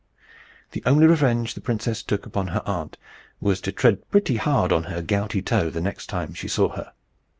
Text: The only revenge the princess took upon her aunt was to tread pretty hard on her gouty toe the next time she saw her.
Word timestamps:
The 0.71 0.81
only 0.87 1.05
revenge 1.05 1.53
the 1.53 1.61
princess 1.61 2.01
took 2.01 2.25
upon 2.25 2.47
her 2.47 2.63
aunt 2.65 2.97
was 3.39 3.61
to 3.61 3.71
tread 3.71 4.09
pretty 4.09 4.37
hard 4.37 4.73
on 4.73 4.85
her 4.85 5.03
gouty 5.03 5.43
toe 5.43 5.69
the 5.69 5.79
next 5.79 6.07
time 6.07 6.33
she 6.33 6.47
saw 6.47 6.69
her. 6.69 6.93